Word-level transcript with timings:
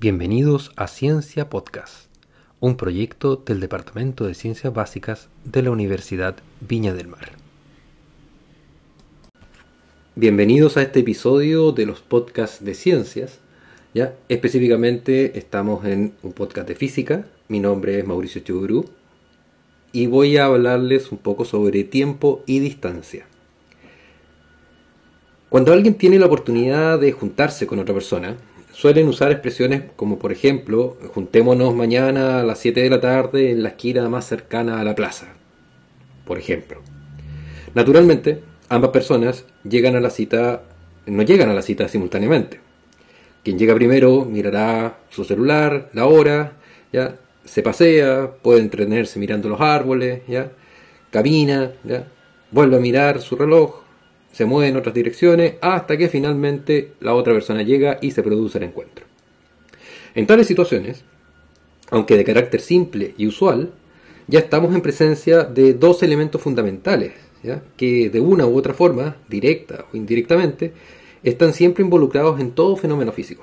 Bienvenidos 0.00 0.72
a 0.76 0.86
Ciencia 0.86 1.50
Podcast, 1.50 2.06
un 2.58 2.78
proyecto 2.78 3.36
del 3.36 3.60
Departamento 3.60 4.24
de 4.24 4.32
Ciencias 4.32 4.72
Básicas 4.72 5.28
de 5.44 5.62
la 5.62 5.72
Universidad 5.72 6.36
Viña 6.66 6.94
del 6.94 7.06
Mar. 7.06 7.32
Bienvenidos 10.14 10.78
a 10.78 10.82
este 10.82 11.00
episodio 11.00 11.72
de 11.72 11.84
los 11.84 12.00
podcasts 12.00 12.64
de 12.64 12.72
ciencias. 12.72 13.40
¿ya? 13.92 14.14
Específicamente 14.30 15.38
estamos 15.38 15.84
en 15.84 16.14
un 16.22 16.32
podcast 16.32 16.66
de 16.66 16.76
física. 16.76 17.26
Mi 17.48 17.60
nombre 17.60 17.98
es 17.98 18.06
Mauricio 18.06 18.40
Chugurú 18.40 18.86
y 19.92 20.06
voy 20.06 20.38
a 20.38 20.46
hablarles 20.46 21.12
un 21.12 21.18
poco 21.18 21.44
sobre 21.44 21.84
tiempo 21.84 22.42
y 22.46 22.60
distancia. 22.60 23.26
Cuando 25.50 25.74
alguien 25.74 25.96
tiene 25.96 26.18
la 26.18 26.24
oportunidad 26.24 26.98
de 26.98 27.12
juntarse 27.12 27.66
con 27.66 27.80
otra 27.80 27.92
persona, 27.92 28.38
suelen 28.80 29.08
usar 29.08 29.30
expresiones 29.30 29.82
como 29.94 30.18
por 30.18 30.32
ejemplo, 30.32 30.96
juntémonos 31.12 31.74
mañana 31.74 32.40
a 32.40 32.44
las 32.44 32.60
7 32.60 32.80
de 32.80 32.88
la 32.88 32.98
tarde 32.98 33.50
en 33.50 33.62
la 33.62 33.68
esquina 33.68 34.08
más 34.08 34.26
cercana 34.26 34.80
a 34.80 34.84
la 34.84 34.94
plaza. 34.94 35.34
Por 36.24 36.38
ejemplo. 36.38 36.80
Naturalmente, 37.74 38.40
ambas 38.70 38.90
personas 38.90 39.44
llegan 39.68 39.96
a 39.96 40.00
la 40.00 40.08
cita, 40.08 40.62
no 41.04 41.22
llegan 41.22 41.50
a 41.50 41.52
la 41.52 41.60
cita 41.60 41.88
simultáneamente. 41.88 42.60
Quien 43.44 43.58
llega 43.58 43.74
primero 43.74 44.24
mirará 44.24 45.00
su 45.10 45.24
celular, 45.24 45.90
la 45.92 46.06
hora, 46.06 46.54
ya 46.90 47.16
se 47.44 47.62
pasea, 47.62 48.30
puede 48.40 48.60
entretenerse 48.60 49.18
mirando 49.18 49.50
los 49.50 49.60
árboles, 49.60 50.22
ya 50.26 50.52
camina, 51.10 51.72
ya 51.84 52.06
vuelve 52.50 52.76
a 52.76 52.80
mirar 52.80 53.20
su 53.20 53.36
reloj, 53.36 53.82
se 54.32 54.44
mueve 54.44 54.68
en 54.68 54.76
otras 54.76 54.94
direcciones 54.94 55.54
hasta 55.60 55.96
que 55.96 56.08
finalmente 56.08 56.92
la 57.00 57.14
otra 57.14 57.32
persona 57.32 57.62
llega 57.62 57.98
y 58.00 58.12
se 58.12 58.22
produce 58.22 58.58
el 58.58 58.64
encuentro. 58.64 59.06
En 60.14 60.26
tales 60.26 60.46
situaciones, 60.46 61.04
aunque 61.90 62.16
de 62.16 62.24
carácter 62.24 62.60
simple 62.60 63.14
y 63.16 63.26
usual, 63.26 63.72
ya 64.26 64.38
estamos 64.38 64.74
en 64.74 64.80
presencia 64.80 65.44
de 65.44 65.74
dos 65.74 66.02
elementos 66.02 66.40
fundamentales, 66.40 67.12
que 67.76 68.10
de 68.10 68.20
una 68.20 68.46
u 68.46 68.56
otra 68.56 68.74
forma, 68.74 69.16
directa 69.28 69.86
o 69.92 69.96
indirectamente, 69.96 70.72
están 71.22 71.52
siempre 71.52 71.82
involucrados 71.82 72.40
en 72.40 72.52
todo 72.52 72.76
fenómeno 72.76 73.12
físico. 73.12 73.42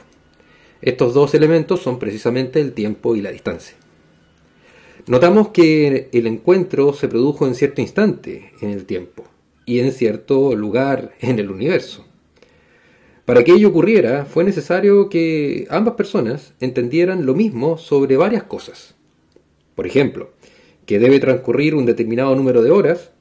Estos 0.82 1.14
dos 1.14 1.34
elementos 1.34 1.82
son 1.82 2.00
precisamente 2.00 2.62
el 2.62 2.74
tiempo 2.74 3.16
y 3.16 3.22
la 3.22 3.32
distancia. 3.32 3.76
Notamos 5.08 5.50
que 5.50 6.10
el 6.12 6.28
encuentro 6.28 6.94
se 6.94 7.08
produjo 7.08 7.48
en 7.48 7.56
cierto 7.56 7.82
instante 7.82 8.52
en 8.62 8.70
el 8.70 8.86
tiempo, 8.86 9.24
y 9.68 9.82
en 9.82 9.92
cierto 9.92 10.56
lugar 10.56 11.14
en 11.20 11.38
el 11.38 11.52
universo. 11.52 12.06
Para 13.26 13.44
que 13.44 13.52
ello 13.52 13.68
ocurriera, 13.68 14.26
fue 14.26 14.46
necesario 14.46 15.10
que 15.10 15.68
ambas 15.70 15.96
personas 15.96 16.54
entendieran 16.62 17.26
lo 17.26 17.36
mismo 17.36 17.78
sobre 17.78 18.16
varias 18.16 18.44
cosas. 18.44 18.96
Por 19.76 19.86
ejemplo, 19.86 20.32
que 20.86 21.00
debe 21.00 21.20
transcurrir 21.20 21.76
un 21.76 21.86
determinado 21.86 22.34
número 22.34 22.64
de 22.64 22.72
horas 22.72 23.12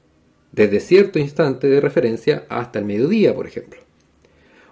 desde 0.53 0.79
cierto 0.79 1.19
instante 1.19 1.67
de 1.67 1.81
referencia 1.81 2.45
hasta 2.47 2.79
el 2.79 2.85
mediodía, 2.85 3.35
por 3.35 3.45
ejemplo. 3.45 3.81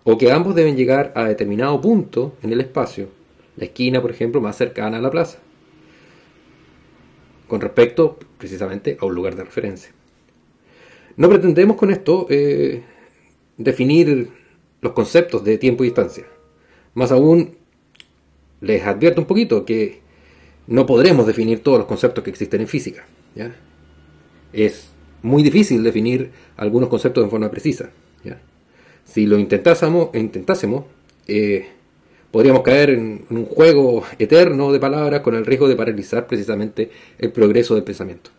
O 0.06 0.18
que 0.18 0.32
ambos 0.32 0.56
deben 0.56 0.78
llegar 0.78 1.12
a 1.14 1.26
determinado 1.26 1.82
punto 1.82 2.36
en 2.42 2.54
el 2.54 2.62
espacio, 2.62 3.10
la 3.58 3.66
esquina, 3.66 4.02
por 4.02 4.12
ejemplo, 4.12 4.40
más 4.40 4.56
cercana 4.56 5.00
a 5.00 5.02
la 5.02 5.12
plaza, 5.12 5.40
con 7.50 7.60
respecto 7.60 8.18
precisamente 8.38 8.98
a 9.02 9.06
un 9.06 9.14
lugar 9.14 9.36
de 9.36 9.44
referencia. 9.44 9.92
No 11.18 11.30
pretendemos 11.30 11.78
con 11.78 11.92
esto 11.92 12.28
eh, 12.30 12.82
definir 13.58 14.30
los 14.82 14.94
conceptos 14.94 15.44
de 15.44 15.58
tiempo 15.58 15.84
y 15.84 15.88
distancia. 15.88 16.26
Más 16.94 17.12
aún, 17.12 17.56
les 18.62 18.84
advierto 18.84 19.22
un 19.22 19.28
poquito 19.28 19.66
que 19.66 20.02
no 20.68 20.86
podremos 20.86 21.28
definir 21.28 21.62
todos 21.62 21.78
los 21.78 21.88
conceptos 21.88 22.24
que 22.24 22.30
existen 22.30 22.62
en 22.62 22.68
física. 22.68 23.06
Es 24.54 24.90
muy 25.22 25.44
difícil 25.44 25.84
definir 25.84 26.32
algunos 26.58 26.90
conceptos 26.90 27.24
de 27.24 27.30
forma 27.30 27.52
precisa. 27.52 27.92
Si 29.06 29.28
lo 29.28 29.38
intentásemos, 29.38 30.10
intentásemos 30.16 30.86
eh, 31.28 31.68
podríamos 32.32 32.64
caer 32.64 32.90
en, 32.90 33.26
un 33.30 33.46
juego 33.46 34.04
eterno 34.20 34.72
de 34.72 34.80
palabras 34.80 35.22
con 35.22 35.36
el 35.36 35.46
riesgo 35.46 35.68
de 35.68 35.76
paralizar 35.76 36.28
precisamente 36.28 36.90
el 37.18 37.32
progreso 37.32 37.76
del 37.76 37.84
pensamiento. 37.84 38.32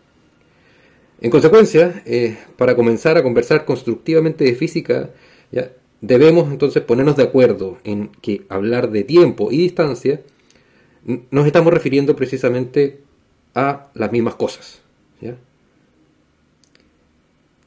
En 1.19 1.31
consecuencia, 1.31 2.03
eh, 2.05 2.37
para 2.57 2.75
comenzar 2.75 3.17
a 3.17 3.23
conversar 3.23 3.65
constructivamente 3.65 4.43
de 4.43 4.53
física, 4.55 5.09
¿ya? 5.51 5.71
debemos 6.01 6.51
entonces 6.51 6.83
ponernos 6.83 7.15
de 7.15 7.23
acuerdo 7.23 7.79
en 7.83 8.09
que 8.21 8.45
hablar 8.49 8.91
de 8.91 9.03
tiempo 9.03 9.51
y 9.51 9.57
distancia 9.57 10.21
nos 11.31 11.47
estamos 11.47 11.73
refiriendo 11.73 12.15
precisamente 12.15 12.99
a 13.55 13.87
las 13.93 14.11
mismas 14.11 14.35
cosas. 14.35 14.81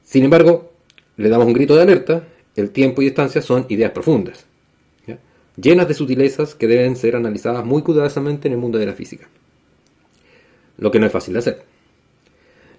Sin 0.04 0.24
embargo, 0.24 0.72
le 1.16 1.28
damos 1.28 1.46
un 1.46 1.52
grito 1.52 1.76
de 1.76 1.82
alerta, 1.82 2.26
el 2.56 2.70
tiempo 2.70 3.00
y 3.00 3.06
distancia 3.06 3.42
son 3.42 3.64
ideas 3.68 3.92
profundas, 3.92 4.44
llenas 5.56 5.88
de 5.88 5.94
sutilezas 5.94 6.54
que 6.54 6.66
deben 6.66 6.96
ser 6.96 7.16
analizadas 7.16 7.64
muy 7.64 7.82
cuidadosamente 7.82 8.48
en 8.48 8.54
el 8.54 8.60
mundo 8.60 8.78
de 8.78 8.86
la 8.86 8.92
física. 8.92 9.28
Lo 10.78 10.90
que 10.90 10.98
no 10.98 11.06
es 11.06 11.12
fácil 11.12 11.34
de 11.34 11.38
hacer. 11.38 11.69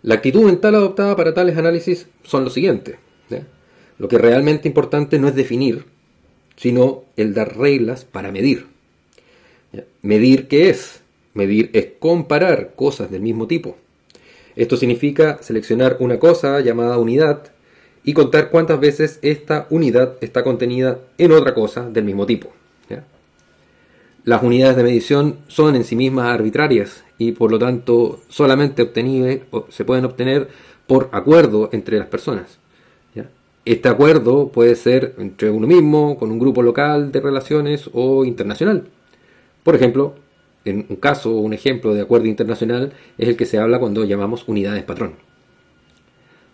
La 0.03 0.16
actitud 0.16 0.44
mental 0.44 0.75
adoptada 0.75 1.16
para 1.16 1.34
tales 1.34 1.57
análisis 1.57 2.07
son 2.23 2.44
lo 2.44 2.50
siguiente. 2.50 2.97
Lo 3.97 4.07
que 4.07 4.17
realmente 4.17 4.67
importante 4.67 5.19
no 5.19 5.28
es 5.28 5.35
definir, 5.35 5.85
sino 6.56 7.03
el 7.17 7.35
dar 7.35 7.56
reglas 7.56 8.03
para 8.03 8.31
medir. 8.31 8.66
¿Medir 10.01 10.47
qué 10.47 10.69
es? 10.69 11.01
Medir 11.35 11.69
es 11.73 11.89
comparar 12.00 12.73
cosas 12.75 13.12
del 13.12 13.22
mismo 13.22 13.45
tipo. 13.45 13.78
Esto 14.56 14.75
significa 14.75 15.38
seleccionar 15.41 15.97
una 16.00 16.18
cosa 16.19 16.59
llamada 16.62 16.97
unidad 16.97 17.51
y 18.03 18.13
contar 18.13 18.50
cuántas 18.50 18.79
veces 18.79 19.19
esta 19.22 19.68
unidad 19.69 20.18
está 20.22 20.44
contenida 20.44 21.00
en 21.19 21.31
otra 21.31 21.53
cosa 21.53 21.88
del 21.88 22.03
mismo 22.06 22.25
tipo. 22.25 22.51
Las 24.23 24.43
unidades 24.43 24.75
de 24.75 24.83
medición 24.83 25.37
son 25.47 25.75
en 25.75 25.83
sí 25.83 25.95
mismas 25.95 26.27
arbitrarias 26.27 27.03
y 27.17 27.31
por 27.31 27.51
lo 27.51 27.57
tanto 27.57 28.19
solamente 28.27 28.87
se 29.69 29.85
pueden 29.85 30.05
obtener 30.05 30.49
por 30.85 31.09
acuerdo 31.11 31.69
entre 31.71 31.97
las 31.97 32.07
personas. 32.07 32.59
Este 33.63 33.89
acuerdo 33.89 34.47
puede 34.47 34.75
ser 34.75 35.13
entre 35.19 35.51
uno 35.51 35.67
mismo, 35.67 36.17
con 36.17 36.31
un 36.31 36.39
grupo 36.39 36.63
local 36.63 37.11
de 37.11 37.21
relaciones 37.21 37.91
o 37.93 38.25
internacional. 38.25 38.87
Por 39.61 39.75
ejemplo, 39.75 40.15
en 40.65 40.88
un 40.89 40.95
caso 40.95 41.31
o 41.31 41.41
un 41.41 41.53
ejemplo 41.53 41.93
de 41.93 42.01
acuerdo 42.01 42.25
internacional 42.25 42.93
es 43.19 43.27
el 43.27 43.38
que 43.38 43.45
se 43.45 43.59
habla 43.59 43.77
cuando 43.77 44.03
llamamos 44.03 44.47
unidades 44.47 44.83
patrón. 44.83 45.13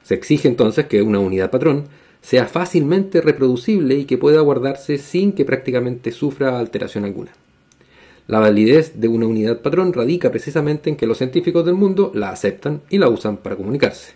Se 0.04 0.16
exige 0.16 0.50
entonces 0.50 0.88
que 0.88 1.02
una 1.02 1.20
unidad 1.20 1.50
patrón 1.50 1.86
sea 2.22 2.46
fácilmente 2.46 3.22
reproducible 3.22 3.96
y 3.96 4.04
que 4.04 4.18
pueda 4.18 4.42
guardarse 4.42 4.98
sin 4.98 5.32
que 5.32 5.46
prácticamente 5.46 6.12
sufra 6.12 6.60
alteración 6.60 7.06
alguna. 7.06 7.32
La 8.28 8.40
validez 8.40 9.00
de 9.00 9.08
una 9.08 9.26
unidad 9.26 9.62
patrón 9.62 9.94
radica 9.94 10.30
precisamente 10.30 10.90
en 10.90 10.98
que 10.98 11.08
los 11.08 11.18
científicos 11.18 11.66
del 11.66 11.76
mundo 11.76 12.12
la 12.14 12.30
aceptan 12.30 12.82
y 12.90 12.98
la 12.98 13.08
usan 13.08 13.38
para 13.38 13.56
comunicarse. 13.56 14.14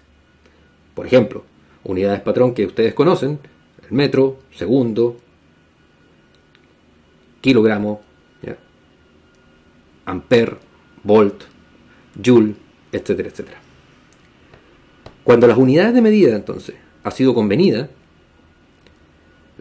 Por 0.93 1.05
ejemplo, 1.05 1.43
unidades 1.83 2.21
patrón 2.21 2.53
que 2.53 2.65
ustedes 2.65 2.93
conocen, 2.93 3.39
el 3.89 3.95
metro, 3.95 4.39
segundo, 4.51 5.17
kilogramo, 7.39 8.01
ampere, 10.05 10.57
volt, 11.03 11.43
joule, 12.21 12.55
etcétera, 12.91 13.29
etcétera. 13.29 13.57
Cuando 15.23 15.47
las 15.47 15.57
unidades 15.57 15.93
de 15.93 16.01
medida 16.01 16.35
entonces 16.35 16.75
ha 17.03 17.11
sido 17.11 17.33
convenida, 17.33 17.89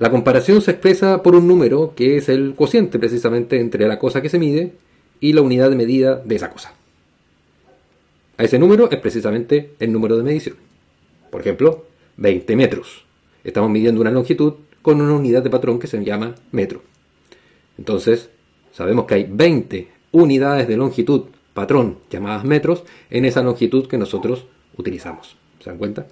la 0.01 0.11
comparación 0.11 0.63
se 0.63 0.71
expresa 0.71 1.23
por 1.23 1.37
un 1.37 1.47
número 1.47 1.93
que 1.95 2.17
es 2.17 2.31
el 2.31 2.55
cociente 2.55 2.99
precisamente 2.99 3.61
entre 3.61 3.87
la 3.87 3.99
cosa 3.99 4.23
que 4.23 4.31
se 4.31 4.39
mide 4.39 4.73
y 5.21 5.35
la 5.35 5.43
unidad 5.43 5.69
de 5.69 5.77
medida 5.77 6.17
de 6.17 6.37
esa 6.37 6.49
cosa. 6.49 6.73
A 8.39 8.45
ese 8.45 8.59
número 8.59 8.91
es 8.91 8.99
precisamente 8.99 9.75
el 9.79 9.93
número 9.93 10.17
de 10.17 10.23
medición. 10.23 10.57
Por 11.31 11.43
ejemplo, 11.43 11.85
20 12.17 12.57
metros. 12.57 13.05
Estamos 13.45 13.69
midiendo 13.69 14.01
una 14.01 14.11
longitud 14.11 14.55
con 14.81 15.03
una 15.03 15.13
unidad 15.13 15.43
de 15.43 15.51
patrón 15.51 15.79
que 15.79 15.87
se 15.87 16.03
llama 16.03 16.35
metro. 16.51 16.81
Entonces, 17.77 18.31
sabemos 18.73 19.05
que 19.05 19.17
hay 19.17 19.27
20 19.31 19.89
unidades 20.13 20.67
de 20.67 20.79
longitud 20.79 21.25
patrón 21.53 21.99
llamadas 22.11 22.45
metros 22.45 22.85
en 23.11 23.27
esa 23.27 23.43
longitud 23.43 23.87
que 23.87 23.99
nosotros 23.99 24.47
utilizamos. 24.79 25.37
¿Se 25.63 25.69
dan 25.69 25.79
cuenta? 25.79 26.07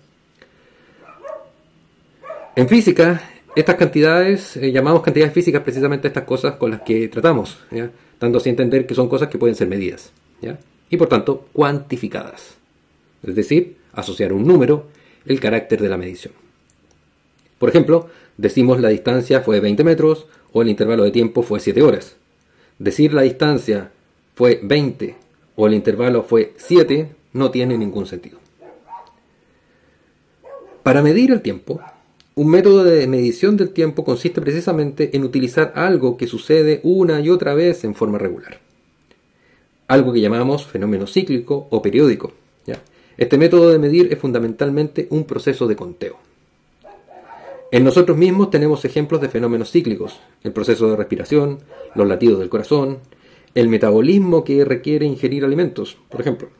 En 2.55 2.69
física, 2.69 3.23
estas 3.61 3.77
cantidades, 3.77 4.57
eh, 4.57 4.73
llamamos 4.73 5.03
cantidades 5.03 5.33
físicas 5.33 5.63
precisamente 5.63 6.09
estas 6.09 6.25
cosas 6.25 6.55
con 6.55 6.71
las 6.71 6.83
que 6.83 7.09
tratamos, 7.09 7.59
dando 8.21 8.39
así 8.39 8.49
a 8.49 8.53
entender 8.53 8.87
que 8.87 8.95
son 8.95 9.09
cosas 9.09 9.29
que 9.29 9.39
pueden 9.39 9.57
ser 9.57 9.69
medidas, 9.69 10.13
y 10.91 10.97
por 10.97 11.09
tanto 11.09 11.49
cuantificadas. 11.53 12.57
Es 13.23 13.35
decir, 13.35 13.77
asociar 13.93 14.33
un 14.33 14.47
número 14.47 14.87
el 15.27 15.41
carácter 15.41 15.81
de 15.81 15.89
la 15.89 15.97
medición. 15.97 16.33
Por 17.59 17.69
ejemplo, 17.69 18.09
decimos 18.37 18.81
la 18.81 18.89
distancia 18.89 19.41
fue 19.41 19.61
20 19.61 19.83
metros 19.85 20.27
o 20.53 20.63
el 20.63 20.69
intervalo 20.69 21.05
de 21.05 21.11
tiempo 21.11 21.43
fue 21.43 21.61
7 21.61 21.83
horas. 21.83 22.17
Decir 22.79 23.13
la 23.13 23.23
distancia 23.23 23.91
fue 24.35 24.61
20 24.63 25.17
o 25.57 25.67
el 25.67 25.75
intervalo 25.75 26.23
fue 26.23 26.55
7 26.57 27.11
no 27.33 27.51
tiene 27.51 27.77
ningún 27.77 28.07
sentido. 28.07 28.39
Para 30.85 31.03
medir 31.03 31.33
el 31.33 31.43
tiempo, 31.43 31.81
un 32.39 32.51
método 32.51 32.85
de 32.85 33.09
medición 33.09 33.57
del 33.57 33.71
tiempo 33.71 34.05
consiste 34.05 34.41
precisamente 34.41 35.17
en 35.17 35.25
utilizar 35.25 35.73
algo 35.75 36.17
que 36.17 36.29
sucede 36.29 36.79
una 36.85 37.19
y 37.21 37.31
otra 37.31 37.53
vez 37.53 37.83
en 37.83 37.97
forma 37.97 38.17
regular. 38.17 38.61
Algo 39.89 40.13
que 40.13 40.21
llamamos 40.21 40.65
fenómeno 40.65 41.09
cíclico 41.09 41.67
o 41.71 41.83
periódico. 41.83 42.33
Este 43.17 43.39
método 43.39 43.71
de 43.71 43.81
medir 43.81 44.13
es 44.13 44.21
fundamentalmente 44.21 45.09
un 45.11 45.25
proceso 45.25 45.67
de 45.67 45.75
conteo. 45.75 46.17
En 47.73 47.83
nosotros 47.83 48.17
mismos 48.17 48.51
tenemos 48.51 48.85
ejemplos 48.85 49.21
de 49.21 49.29
fenómenos 49.29 49.73
cíclicos, 49.73 50.21
el 50.45 50.53
proceso 50.53 50.89
de 50.89 50.95
respiración, 50.95 51.59
los 51.97 52.07
latidos 52.07 52.39
del 52.39 52.51
corazón, 52.51 52.99
el 53.57 53.67
metabolismo 53.67 54.45
que 54.45 54.65
requiere 54.65 55.07
ingerir 55.07 55.45
alimentos, 55.45 55.97
por 56.09 56.21
ejemplo. 56.21 56.51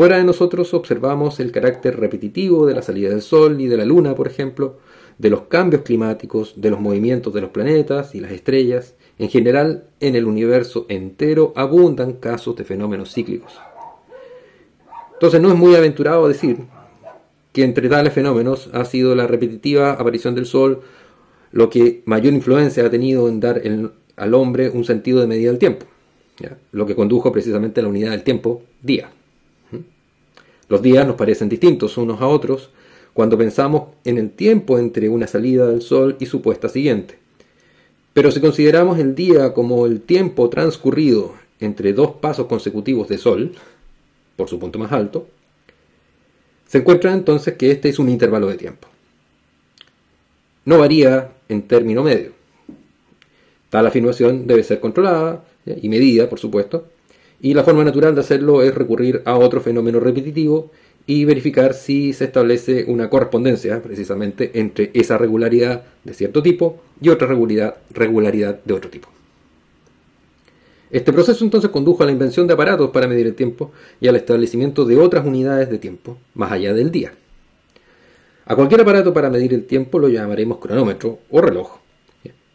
Fuera 0.00 0.16
de 0.16 0.24
nosotros 0.24 0.72
observamos 0.72 1.40
el 1.40 1.52
carácter 1.52 2.00
repetitivo 2.00 2.64
de 2.64 2.74
la 2.74 2.80
salida 2.80 3.10
del 3.10 3.20
Sol 3.20 3.60
y 3.60 3.66
de 3.66 3.76
la 3.76 3.84
Luna, 3.84 4.14
por 4.14 4.28
ejemplo, 4.28 4.78
de 5.18 5.28
los 5.28 5.42
cambios 5.42 5.82
climáticos, 5.82 6.54
de 6.56 6.70
los 6.70 6.80
movimientos 6.80 7.34
de 7.34 7.42
los 7.42 7.50
planetas 7.50 8.14
y 8.14 8.20
las 8.20 8.32
estrellas. 8.32 8.94
En 9.18 9.28
general, 9.28 9.84
en 10.00 10.16
el 10.16 10.24
universo 10.24 10.86
entero 10.88 11.52
abundan 11.54 12.14
casos 12.14 12.56
de 12.56 12.64
fenómenos 12.64 13.12
cíclicos. 13.12 13.60
Entonces 15.12 15.38
no 15.38 15.50
es 15.50 15.54
muy 15.54 15.74
aventurado 15.74 16.26
decir 16.28 16.60
que 17.52 17.62
entre 17.62 17.90
tales 17.90 18.14
fenómenos 18.14 18.70
ha 18.72 18.86
sido 18.86 19.14
la 19.14 19.26
repetitiva 19.26 19.92
aparición 19.92 20.34
del 20.34 20.46
Sol 20.46 20.80
lo 21.52 21.68
que 21.68 22.00
mayor 22.06 22.32
influencia 22.32 22.86
ha 22.86 22.90
tenido 22.90 23.28
en 23.28 23.38
dar 23.40 23.60
al 24.16 24.32
hombre 24.32 24.70
un 24.70 24.84
sentido 24.84 25.20
de 25.20 25.26
medida 25.26 25.50
del 25.50 25.58
tiempo, 25.58 25.84
lo 26.72 26.86
que 26.86 26.94
condujo 26.94 27.30
precisamente 27.32 27.80
a 27.80 27.82
la 27.82 27.90
unidad 27.90 28.12
del 28.12 28.22
tiempo, 28.22 28.62
día. 28.80 29.10
Los 30.70 30.82
días 30.82 31.04
nos 31.04 31.16
parecen 31.16 31.48
distintos 31.48 31.98
unos 31.98 32.20
a 32.20 32.28
otros 32.28 32.70
cuando 33.12 33.36
pensamos 33.36 33.88
en 34.04 34.18
el 34.18 34.30
tiempo 34.30 34.78
entre 34.78 35.08
una 35.08 35.26
salida 35.26 35.66
del 35.66 35.82
sol 35.82 36.16
y 36.20 36.26
su 36.26 36.42
puesta 36.42 36.68
siguiente. 36.68 37.18
Pero 38.14 38.30
si 38.30 38.40
consideramos 38.40 39.00
el 39.00 39.16
día 39.16 39.52
como 39.52 39.84
el 39.84 40.00
tiempo 40.00 40.48
transcurrido 40.48 41.34
entre 41.58 41.92
dos 41.92 42.12
pasos 42.12 42.46
consecutivos 42.46 43.08
de 43.08 43.18
sol, 43.18 43.52
por 44.36 44.48
su 44.48 44.60
punto 44.60 44.78
más 44.78 44.92
alto, 44.92 45.26
se 46.68 46.78
encuentra 46.78 47.12
entonces 47.12 47.54
que 47.54 47.72
este 47.72 47.88
es 47.88 47.98
un 47.98 48.08
intervalo 48.08 48.46
de 48.46 48.56
tiempo. 48.56 48.86
No 50.64 50.78
varía 50.78 51.32
en 51.48 51.62
término 51.62 52.04
medio. 52.04 52.30
Tal 53.70 53.88
afirmación 53.88 54.46
debe 54.46 54.62
ser 54.62 54.78
controlada 54.78 55.44
y 55.66 55.88
medida, 55.88 56.28
por 56.28 56.38
supuesto, 56.38 56.86
y 57.42 57.54
la 57.54 57.64
forma 57.64 57.84
natural 57.84 58.14
de 58.14 58.20
hacerlo 58.20 58.62
es 58.62 58.74
recurrir 58.74 59.22
a 59.24 59.36
otro 59.36 59.60
fenómeno 59.60 60.00
repetitivo 60.00 60.70
y 61.06 61.24
verificar 61.24 61.74
si 61.74 62.12
se 62.12 62.24
establece 62.24 62.84
una 62.86 63.08
correspondencia 63.08 63.82
precisamente 63.82 64.52
entre 64.54 64.90
esa 64.94 65.16
regularidad 65.16 65.84
de 66.04 66.14
cierto 66.14 66.42
tipo 66.42 66.80
y 67.00 67.08
otra 67.08 67.26
regularidad, 67.26 67.76
regularidad 67.90 68.60
de 68.64 68.74
otro 68.74 68.90
tipo. 68.90 69.08
Este 70.90 71.12
proceso 71.12 71.44
entonces 71.44 71.70
condujo 71.70 72.02
a 72.02 72.06
la 72.06 72.12
invención 72.12 72.46
de 72.46 72.54
aparatos 72.54 72.90
para 72.90 73.08
medir 73.08 73.26
el 73.26 73.34
tiempo 73.34 73.72
y 74.00 74.08
al 74.08 74.16
establecimiento 74.16 74.84
de 74.84 74.98
otras 74.98 75.24
unidades 75.24 75.70
de 75.70 75.78
tiempo, 75.78 76.18
más 76.34 76.52
allá 76.52 76.74
del 76.74 76.90
día. 76.90 77.12
A 78.44 78.56
cualquier 78.56 78.80
aparato 78.80 79.14
para 79.14 79.30
medir 79.30 79.54
el 79.54 79.64
tiempo 79.64 80.00
lo 80.00 80.08
llamaremos 80.08 80.58
cronómetro 80.58 81.20
o 81.30 81.40
reloj. 81.40 81.78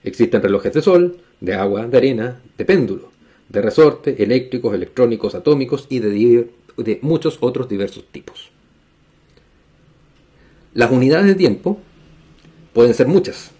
Existen 0.04 0.42
relojes 0.42 0.74
de 0.74 0.82
sol, 0.82 1.18
de 1.40 1.56
agua, 1.56 1.88
de 1.88 1.98
arena, 1.98 2.42
de 2.58 2.66
péndulo 2.66 3.14
de 3.50 3.62
resorte, 3.62 4.21
eléctricos, 4.24 4.74
electrónicos, 4.74 5.36
atómicos 5.36 5.88
y 5.89 6.00
de, 6.00 6.50
de 6.77 7.00
muchos 7.01 7.38
otros 7.42 7.69
diversos 7.69 8.06
tipos. 8.12 8.51
Las 10.74 10.92
unidades 10.92 11.27
de 11.27 11.36
tiempo 11.36 11.80
pueden 12.74 12.94
ser 12.94 13.07
muchas. 13.07 13.51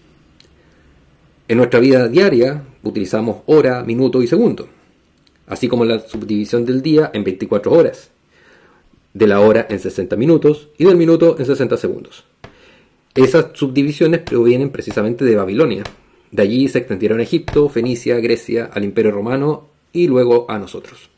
En 1.48 1.58
nuestra 1.58 1.80
vida 1.80 2.08
diaria 2.08 2.64
utilizamos 2.82 3.38
hora, 3.46 3.82
minuto 3.84 4.22
y 4.22 4.26
segundo, 4.26 4.68
así 5.46 5.68
como 5.68 5.84
la 5.84 6.00
subdivisión 6.00 6.66
del 6.66 6.82
día 6.82 7.10
en 7.14 7.24
24 7.24 7.72
horas, 7.72 8.10
de 9.14 9.26
la 9.26 9.40
hora 9.40 9.66
en 9.70 9.78
60 9.78 10.16
minutos 10.16 10.68
y 10.76 10.84
del 10.84 10.96
minuto 10.96 11.36
en 11.38 11.46
60 11.46 11.76
segundos. 11.76 12.24
Esas 13.14 13.46
subdivisiones 13.54 14.20
provienen 14.20 14.68
precisamente 14.68 15.24
de 15.24 15.36
Babilonia. 15.36 15.84
De 16.30 16.42
allí 16.42 16.68
se 16.68 16.78
extendieron 16.78 17.20
a 17.20 17.22
Egipto, 17.22 17.70
Fenicia, 17.70 18.20
Grecia, 18.20 18.68
al 18.70 18.84
Imperio 18.84 19.12
Romano 19.12 19.70
y 19.96 20.06
luego 20.06 20.44
a 20.48 20.58
nosotros. 20.58 21.08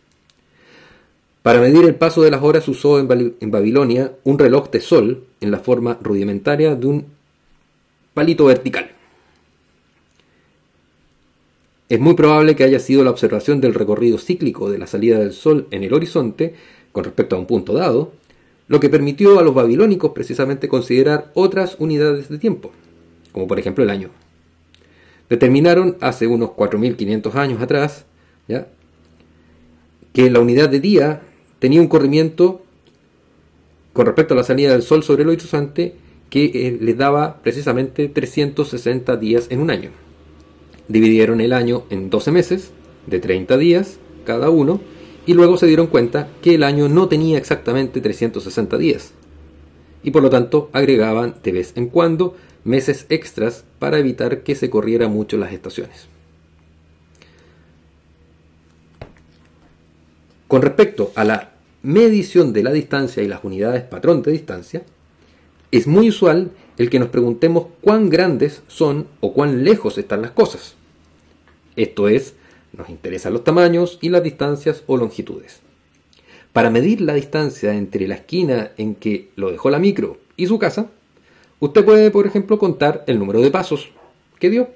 Para 1.43 1.61
medir 1.61 1.85
el 1.85 1.95
paso 1.95 2.23
de 2.23 2.31
las 2.31 2.43
horas 2.43 2.69
usó 2.69 2.99
en 2.99 3.51
Babilonia 3.51 4.13
un 4.25 4.39
reloj 4.39 4.71
de 4.71 4.81
sol 4.81 5.25
en 5.41 5.51
la 5.51 5.59
forma 5.59 5.99
rudimentaria 6.03 6.75
de 6.75 6.87
un 6.87 7.07
palito 8.15 8.45
vertical. 8.45 8.91
Es 11.89 11.99
muy 11.99 12.15
probable 12.15 12.55
que 12.55 12.65
haya 12.65 12.79
sido 12.79 13.03
la 13.03 13.11
observación 13.11 13.61
del 13.61 13.75
recorrido 13.75 14.19
cíclico 14.19 14.71
de 14.71 14.79
la 14.79 14.87
salida 14.87 15.19
del 15.19 15.33
sol 15.33 15.67
en 15.71 15.83
el 15.85 15.95
horizonte 15.95 16.55
con 16.93 17.05
respecto 17.05 17.35
a 17.35 17.39
un 17.39 17.47
punto 17.47 17.73
dado, 17.73 18.13
lo 18.69 18.79
que 18.79 18.91
permitió 18.91 19.39
a 19.39 19.43
los 19.43 19.55
babilónicos 19.55 20.13
precisamente 20.13 20.69
considerar 20.69 21.33
otras 21.35 21.77
unidades 21.79 22.29
de 22.29 22.39
tiempo, 22.39 22.71
como 23.33 23.49
por 23.49 23.59
ejemplo 23.59 23.83
el 23.83 23.91
año. 23.91 24.11
Determinaron 25.31 25.97
hace 26.01 26.27
unos 26.27 26.51
4.500 26.51 27.35
años 27.35 27.63
atrás 27.63 28.05
que 30.13 30.31
la 30.31 30.41
unidad 30.41 30.69
de 30.69 30.81
día 30.81 31.23
tenía 31.59 31.81
un 31.81 31.89
corrimiento 31.89 32.63
con 33.93 34.07
respecto 34.07 34.35
a 34.35 34.37
la 34.37 34.45
salida 34.45 34.73
del 34.73 34.83
Sol 34.83 35.03
sobre 35.03 35.23
el 35.23 35.29
horizonte 35.29 35.95
que 36.31 36.45
eh, 36.45 36.79
les 36.81 36.97
daba 36.97 37.41
precisamente 37.43 38.09
360 38.09 39.17
días 39.17 39.47
en 39.51 39.61
un 39.61 39.71
año. 39.71 39.91
Dividieron 40.89 41.41
el 41.41 41.53
año 41.53 41.85
en 41.91 42.11
12 42.11 42.33
meses, 42.33 42.71
de 43.07 43.21
30 43.21 43.57
días 43.57 43.99
cada 44.25 44.51
uno, 44.51 44.81
y 45.27 45.35
luego 45.35 45.57
se 45.57 45.67
dieron 45.67 45.89
cuenta 45.89 46.29
que 46.43 46.55
el 46.55 46.63
año 46.63 46.89
no 46.89 47.09
tenía 47.09 47.39
exactamente 47.39 48.01
360 48.01 48.79
días. 48.79 49.13
Y 50.03 50.11
por 50.11 50.23
lo 50.23 50.31
tanto 50.31 50.71
agregaban 50.73 51.35
de 51.43 51.53
vez 51.53 51.73
en 51.77 51.89
cuando 51.89 52.35
meses 52.65 53.07
extras 53.09 53.65
para 53.79 53.99
evitar 53.99 54.43
que 54.43 54.55
se 54.55 54.71
corriera 54.71 55.09
mucho 55.09 55.37
las 55.37 55.53
estaciones. 55.53 56.09
Con 60.49 60.63
respecto 60.63 61.13
a 61.15 61.25
la 61.25 61.51
medición 61.83 62.55
de 62.55 62.63
la 62.63 62.73
distancia 62.73 63.23
y 63.23 63.29
las 63.29 63.45
unidades 63.45 63.83
patrón 63.83 64.23
de 64.23 64.33
distancia, 64.33 64.83
es 65.71 65.87
muy 65.87 66.09
usual 66.09 66.53
el 66.79 66.89
que 66.89 66.99
nos 66.99 67.11
preguntemos 67.11 67.67
cuán 67.83 68.09
grandes 68.09 68.63
son 68.67 69.07
o 69.21 69.35
cuán 69.35 69.63
lejos 69.63 69.99
están 69.99 70.23
las 70.23 70.31
cosas. 70.31 70.75
Esto 71.77 72.09
es, 72.09 72.35
nos 72.73 72.89
interesan 72.89 73.35
los 73.35 73.45
tamaños 73.45 73.99
y 74.01 74.09
las 74.09 74.23
distancias 74.23 74.85
o 74.87 74.97
longitudes. 74.97 75.61
Para 76.55 76.71
medir 76.71 77.03
la 77.03 77.13
distancia 77.13 77.75
entre 77.75 78.09
la 78.09 78.15
esquina 78.15 78.71
en 78.79 78.95
que 78.95 79.29
lo 79.37 79.51
dejó 79.51 79.69
la 79.69 79.79
micro 79.79 80.17
y 80.39 80.47
su 80.47 80.59
casa, 80.59 80.87
usted 81.61 81.85
puede, 81.85 82.11
por 82.11 82.27
ejemplo, 82.27 82.59
contar 82.59 83.05
el 83.07 83.19
número 83.19 83.43
de 83.43 83.51
pasos 83.51 83.91
que 84.39 84.49
dio. 84.49 84.71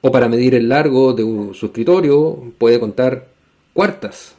O 0.00 0.10
para 0.10 0.30
medir 0.30 0.54
el 0.54 0.70
largo 0.70 1.12
de 1.12 1.24
su 1.52 1.66
escritorio, 1.66 2.54
puede 2.56 2.80
contar 2.80 3.28
cuartas 3.74 4.35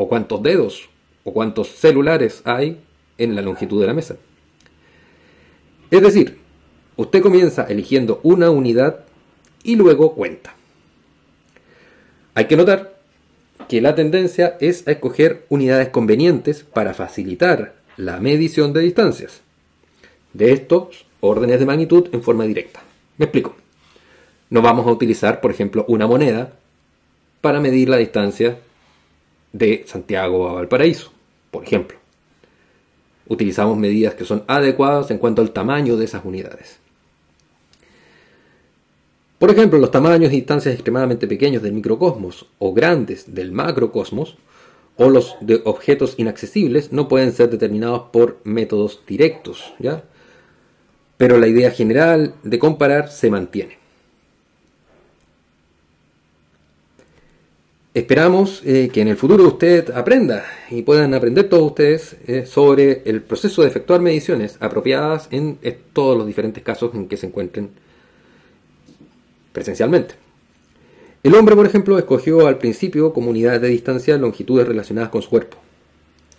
o 0.00 0.08
cuántos 0.08 0.42
dedos 0.42 0.88
o 1.24 1.32
cuántos 1.34 1.68
celulares 1.68 2.40
hay 2.46 2.80
en 3.18 3.34
la 3.34 3.42
longitud 3.42 3.78
de 3.82 3.86
la 3.86 3.92
mesa. 3.92 4.16
Es 5.90 6.00
decir, 6.00 6.38
usted 6.96 7.20
comienza 7.20 7.64
eligiendo 7.64 8.18
una 8.22 8.48
unidad 8.48 9.00
y 9.62 9.76
luego 9.76 10.14
cuenta. 10.14 10.54
Hay 12.34 12.46
que 12.46 12.56
notar 12.56 12.98
que 13.68 13.82
la 13.82 13.94
tendencia 13.94 14.56
es 14.60 14.88
a 14.88 14.92
escoger 14.92 15.44
unidades 15.50 15.90
convenientes 15.90 16.64
para 16.64 16.94
facilitar 16.94 17.74
la 17.98 18.20
medición 18.20 18.72
de 18.72 18.80
distancias. 18.80 19.42
De 20.32 20.52
estos 20.52 21.04
órdenes 21.20 21.60
de 21.60 21.66
magnitud 21.66 22.08
en 22.12 22.22
forma 22.22 22.44
directa. 22.44 22.80
Me 23.18 23.26
explico. 23.26 23.54
No 24.48 24.62
vamos 24.62 24.86
a 24.86 24.92
utilizar, 24.92 25.42
por 25.42 25.50
ejemplo, 25.50 25.84
una 25.88 26.06
moneda 26.06 26.54
para 27.42 27.60
medir 27.60 27.90
la 27.90 27.98
distancia 27.98 28.56
de 29.52 29.84
Santiago 29.86 30.48
a 30.48 30.52
Valparaíso, 30.52 31.12
por 31.50 31.64
ejemplo. 31.64 31.98
Utilizamos 33.26 33.76
medidas 33.76 34.14
que 34.14 34.24
son 34.24 34.44
adecuadas 34.46 35.10
en 35.10 35.18
cuanto 35.18 35.42
al 35.42 35.52
tamaño 35.52 35.96
de 35.96 36.04
esas 36.04 36.24
unidades. 36.24 36.78
Por 39.38 39.50
ejemplo, 39.50 39.78
los 39.78 39.90
tamaños 39.90 40.32
y 40.32 40.36
distancias 40.36 40.74
extremadamente 40.74 41.26
pequeños 41.26 41.62
del 41.62 41.72
microcosmos 41.72 42.46
o 42.58 42.74
grandes 42.74 43.34
del 43.34 43.52
macrocosmos 43.52 44.36
o 44.96 45.08
los 45.08 45.36
de 45.40 45.62
objetos 45.64 46.14
inaccesibles 46.18 46.92
no 46.92 47.08
pueden 47.08 47.32
ser 47.32 47.48
determinados 47.48 48.10
por 48.12 48.38
métodos 48.44 49.00
directos, 49.06 49.72
¿ya? 49.78 50.04
Pero 51.16 51.38
la 51.38 51.46
idea 51.46 51.70
general 51.70 52.34
de 52.42 52.58
comparar 52.58 53.10
se 53.10 53.30
mantiene. 53.30 53.79
Esperamos 57.92 58.62
eh, 58.64 58.88
que 58.92 59.00
en 59.00 59.08
el 59.08 59.16
futuro 59.16 59.44
usted 59.48 59.90
aprenda 59.90 60.44
y 60.70 60.82
puedan 60.82 61.12
aprender 61.12 61.48
todos 61.48 61.64
ustedes 61.64 62.16
eh, 62.28 62.46
sobre 62.46 63.02
el 63.04 63.20
proceso 63.20 63.62
de 63.62 63.68
efectuar 63.68 64.00
mediciones 64.00 64.58
apropiadas 64.60 65.26
en 65.32 65.58
todos 65.92 66.16
los 66.16 66.24
diferentes 66.24 66.62
casos 66.62 66.94
en 66.94 67.08
que 67.08 67.16
se 67.16 67.26
encuentren 67.26 67.70
presencialmente. 69.52 70.14
El 71.24 71.34
hombre, 71.34 71.56
por 71.56 71.66
ejemplo, 71.66 71.98
escogió 71.98 72.46
al 72.46 72.58
principio 72.58 73.12
como 73.12 73.30
unidad 73.30 73.60
de 73.60 73.68
distancia 73.68 74.16
longitudes 74.18 74.68
relacionadas 74.68 75.10
con 75.10 75.22
su 75.22 75.30
cuerpo. 75.30 75.56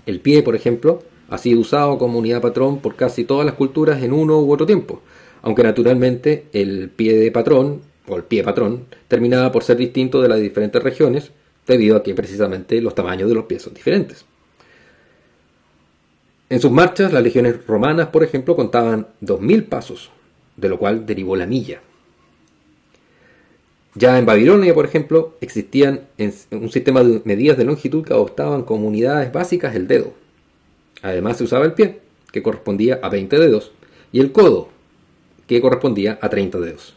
El 0.06 0.22
pie, 0.22 0.44
por 0.44 0.56
ejemplo, 0.56 1.04
ha 1.30 1.38
sido 1.38 1.60
usado 1.60 1.98
como 1.98 2.18
unidad 2.18 2.42
patrón 2.42 2.80
por 2.80 2.96
casi 2.96 3.26
todas 3.26 3.46
las 3.46 3.56
culturas 3.56 4.02
en 4.04 4.14
uno 4.14 4.40
u 4.40 4.54
otro 4.54 4.66
tiempo, 4.66 5.02
aunque 5.42 5.64
naturalmente 5.64 6.46
el 6.54 6.90
pie 6.90 7.18
de 7.18 7.30
patrón, 7.30 7.82
o 8.08 8.16
el 8.16 8.24
pie 8.24 8.42
patrón, 8.42 8.86
terminaba 9.10 9.52
por 9.52 9.64
ser 9.64 9.76
distinto 9.76 10.22
de 10.22 10.30
las 10.30 10.40
diferentes 10.40 10.82
regiones, 10.82 11.32
debido 11.68 11.98
a 11.98 12.04
que 12.04 12.14
precisamente 12.14 12.82
los 12.82 12.96
tamaños 12.96 13.30
de 13.30 13.36
los 13.36 13.46
pies 13.46 13.62
son 13.62 13.74
diferentes. 13.74 14.26
En 16.50 16.60
sus 16.60 16.72
marchas, 16.72 17.14
las 17.14 17.24
legiones 17.24 17.66
romanas, 17.66 18.10
por 18.10 18.24
ejemplo, 18.24 18.56
contaban 18.56 19.08
2.000 19.22 19.70
pasos, 19.70 20.12
de 20.58 20.68
lo 20.68 20.78
cual 20.78 21.06
derivó 21.06 21.36
la 21.38 21.46
milla. 21.46 21.82
Ya 23.96 24.18
en 24.18 24.26
Babilonia, 24.26 24.74
por 24.74 24.86
ejemplo, 24.86 25.38
existían 25.42 26.08
un 26.52 26.70
sistema 26.70 27.04
de 27.04 27.22
medidas 27.26 27.58
de 27.58 27.66
longitud 27.66 28.06
que 28.06 28.14
adoptaban 28.14 28.64
como 28.64 28.88
unidades 28.88 29.32
básicas 29.32 29.76
el 29.76 29.88
dedo. 29.88 30.14
Además 31.02 31.38
se 31.38 31.46
usaba 31.46 31.66
el 31.66 31.74
pie, 31.74 32.00
que 32.32 32.44
correspondía 32.44 33.00
a 33.02 33.10
20 33.10 33.38
dedos, 33.38 33.72
y 34.12 34.20
el 34.20 34.32
codo, 34.32 34.70
que 35.48 35.62
correspondía 35.62 36.20
a 36.22 36.30
30 36.30 36.60
dedos. 36.60 36.96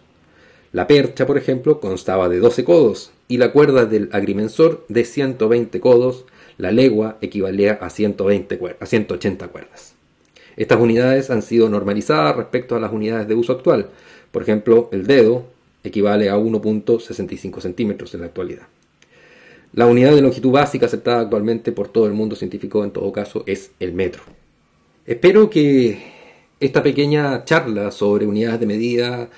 La 0.73 0.87
percha, 0.89 1.27
por 1.27 1.39
ejemplo, 1.39 1.79
constaba 1.79 2.29
de 2.29 2.39
12 2.39 2.65
codos 2.65 3.13
y 3.29 3.39
la 3.39 3.53
cuerda 3.53 3.87
del 3.87 4.09
agrimensor 4.13 4.85
de 4.89 5.05
120 5.05 5.81
codos, 5.81 6.25
la 6.59 6.73
legua 6.73 7.19
equivalía 7.21 7.75
a, 7.81 7.91
120 7.91 8.77
a 8.79 8.87
180 8.87 9.49
cuerdas. 9.49 9.95
Estas 10.57 10.81
unidades 10.81 11.31
han 11.31 11.43
sido 11.43 11.69
normalizadas 11.69 12.37
respecto 12.37 12.77
a 12.77 12.81
las 12.81 12.93
unidades 12.93 13.27
de 13.27 13.35
uso 13.35 13.53
actual. 13.53 13.89
Por 14.31 14.43
ejemplo, 14.43 14.89
el 14.93 15.07
dedo 15.07 15.47
equivale 15.83 16.31
a 16.31 16.37
1.65 16.37 17.61
centímetros 17.61 18.15
en 18.15 18.21
la 18.21 18.27
actualidad. 18.27 18.67
La 19.73 19.87
unidad 19.87 20.15
de 20.15 20.23
longitud 20.23 20.53
básica 20.53 20.87
aceptada 20.87 21.23
actualmente 21.23 21.73
por 21.73 21.89
todo 21.89 22.07
el 22.07 22.13
mundo 22.13 22.37
científico 22.37 22.85
en 22.85 22.93
todo 22.93 23.11
caso 23.11 23.43
es 23.47 23.73
el 23.81 23.93
metro. 23.93 24.23
Espero 25.05 25.51
que 25.51 26.13
esta 26.61 26.83
pequeña 26.83 27.45
charla 27.45 27.91
sobre 27.91 28.27
unidades 28.27 28.61
de 28.61 28.67
medida 28.67 29.29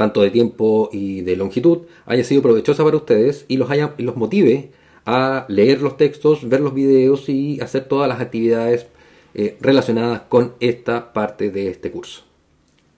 tanto 0.00 0.22
de 0.22 0.30
tiempo 0.30 0.88
y 0.94 1.20
de 1.20 1.36
longitud, 1.36 1.80
haya 2.06 2.24
sido 2.24 2.40
provechosa 2.40 2.82
para 2.82 2.96
ustedes 2.96 3.44
y 3.48 3.58
los, 3.58 3.70
haya, 3.70 3.94
los 3.98 4.16
motive 4.16 4.70
a 5.04 5.44
leer 5.50 5.82
los 5.82 5.98
textos, 5.98 6.48
ver 6.48 6.62
los 6.62 6.72
videos 6.72 7.28
y 7.28 7.60
hacer 7.60 7.84
todas 7.84 8.08
las 8.08 8.18
actividades 8.18 8.86
eh, 9.34 9.58
relacionadas 9.60 10.22
con 10.22 10.54
esta 10.58 11.12
parte 11.12 11.50
de 11.50 11.68
este 11.68 11.90
curso. 11.90 12.24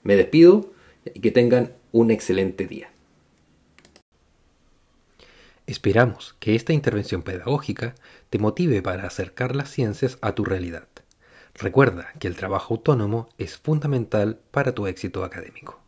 Me 0.05 0.15
despido 0.15 0.71
y 1.13 1.19
que 1.19 1.33
tengan 1.33 1.73
un 1.91 2.13
excelente 2.13 2.69
día. 2.69 2.93
Esperamos 5.67 6.37
que 6.39 6.55
esta 6.55 6.73
intervención 6.73 7.23
pedagógica 7.23 7.97
te 8.31 8.39
motive 8.39 8.81
para 8.81 9.09
acercar 9.09 9.57
las 9.57 9.71
ciencias 9.71 10.19
a 10.21 10.37
tu 10.37 10.45
realidad. 10.45 10.87
Recuerda 11.55 12.13
que 12.21 12.29
el 12.29 12.37
trabajo 12.37 12.75
autónomo 12.75 13.29
es 13.39 13.59
fundamental 13.59 14.39
para 14.53 14.73
tu 14.73 14.87
éxito 14.87 15.25
académico. 15.25 15.82